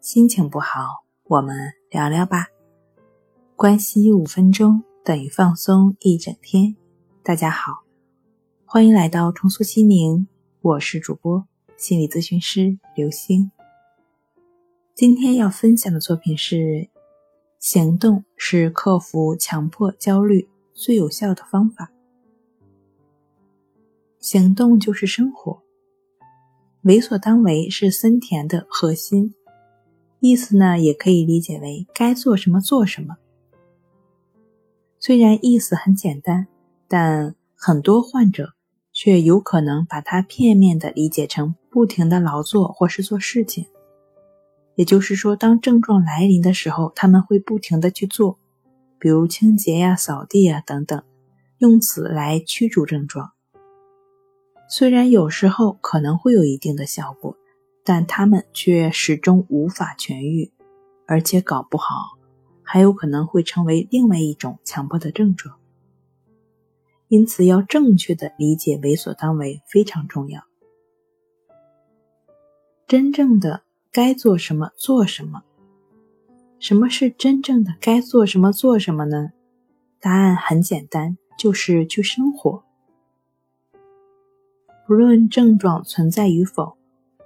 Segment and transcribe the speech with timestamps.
[0.00, 2.46] 心情不好，我们聊聊吧。
[3.54, 6.74] 关系五分钟等于放松一整天。
[7.22, 7.84] 大家好，
[8.64, 10.26] 欢迎来到重塑心灵，
[10.62, 13.50] 我是主播心理咨询师刘星。
[14.94, 16.88] 今天要分享的作品是：
[17.58, 21.92] 行动是克服强迫焦虑最有效的方法。
[24.18, 25.62] 行动就是生活，
[26.84, 29.34] 为所当为是森田的核心。
[30.20, 33.16] 意思呢，也可以理解为该做什么做什么。
[34.98, 36.46] 虽然意思很简单，
[36.86, 38.52] 但很多患者
[38.92, 43.66] 却有可能把它片面的理解成不停的劳作或是做事情。
[44.74, 48.38] 也就是说，当症状来临的时候，他们会不停的去做，
[48.98, 51.02] 比如清洁呀、扫地呀等等，
[51.58, 53.32] 用此来驱逐症状。
[54.68, 57.36] 虽然有时候可能会有一定的效果。
[57.84, 60.52] 但他们却始终无法痊愈，
[61.06, 62.18] 而且搞不好
[62.62, 65.56] 还有可能会成为另外一种强迫的症状。
[67.08, 70.44] 因此，要正确的理解“为所当为”非常重要。
[72.86, 75.42] 真正的该做什么做什么？
[76.60, 79.30] 什么是真正的该做什么做什么呢？
[79.98, 82.62] 答案很简单，就是去生活。
[84.86, 86.79] 不论症状存在与否。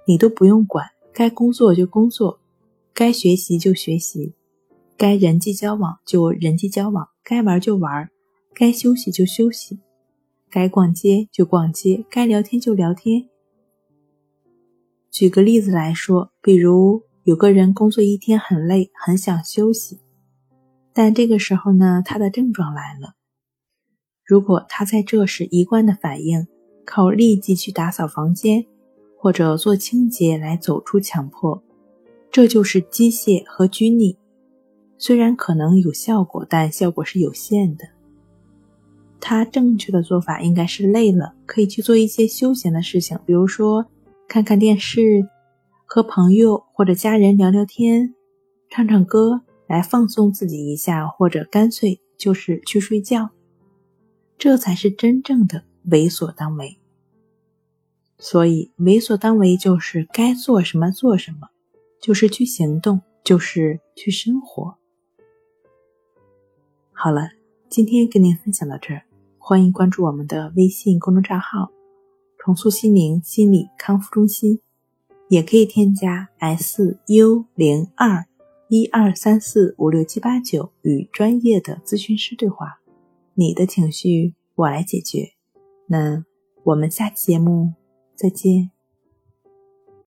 [0.07, 2.39] 你都不用管，该工作就工作，
[2.93, 4.33] 该学习就学习，
[4.95, 8.09] 该人际交往就人际交往，该玩就玩，
[8.53, 9.79] 该休息就休息，
[10.49, 13.27] 该逛街就逛街，该聊天就聊天。
[15.09, 19.99] 举个例子来说，比如有个人工作一天很累，很想休息，
[20.93, 23.15] 但这个时候呢，他的症状来了。
[24.23, 26.47] 如果他在这时一贯的反应，
[26.85, 28.65] 靠立即去打扫房间。
[29.25, 31.59] 或者做清洁来走出强迫，
[32.31, 34.15] 这就是机械和拘泥。
[34.99, 37.85] 虽然可能有效果，但效果是有限的。
[39.19, 43.87] 他正确的做法应该是累了可以去做一些休闲的事情，比如说
[44.27, 45.27] 看看电视，
[45.87, 48.13] 和朋友或者家人聊聊天，
[48.69, 53.31] 唱唱歌来放松自己一下，或者干脆就是去睡觉。
[54.37, 56.77] 这才是真正的为所当为。
[58.17, 61.49] 所以，为所当为就是该做什么做什么，
[62.01, 64.77] 就是去行动，就是去生活。
[66.93, 67.31] 好了，
[67.67, 69.03] 今天跟您分享到这儿，
[69.37, 71.69] 欢迎关注我们的微信公众账号
[72.39, 74.61] “重塑心灵心理康复中心”，
[75.27, 78.25] 也可以添加 s u 零二
[78.69, 82.79] 一二三四五六七八九与专业的咨询师对话。
[83.33, 85.33] 你的情绪我来解决。
[85.87, 86.23] 那
[86.63, 87.73] 我们下期节目。
[88.15, 88.74] 再见。